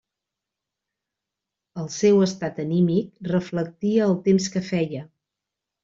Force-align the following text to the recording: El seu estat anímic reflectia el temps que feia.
El 1.83 1.91
seu 1.97 2.25
estat 2.29 2.63
anímic 2.65 3.31
reflectia 3.35 4.09
el 4.11 4.19
temps 4.31 4.53
que 4.57 4.67
feia. 4.75 5.07